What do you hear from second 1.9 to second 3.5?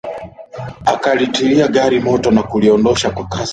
moto na kuliondosha kwa kasi